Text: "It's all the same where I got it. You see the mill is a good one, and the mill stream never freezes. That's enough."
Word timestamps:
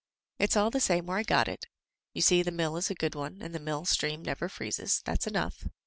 "It's 0.39 0.57
all 0.57 0.71
the 0.71 0.79
same 0.79 1.05
where 1.05 1.19
I 1.19 1.21
got 1.21 1.47
it. 1.47 1.67
You 2.15 2.23
see 2.23 2.41
the 2.41 2.49
mill 2.49 2.75
is 2.75 2.89
a 2.89 2.95
good 2.95 3.13
one, 3.13 3.39
and 3.43 3.53
the 3.53 3.59
mill 3.59 3.85
stream 3.85 4.23
never 4.23 4.49
freezes. 4.49 4.99
That's 5.05 5.27
enough." 5.27 5.67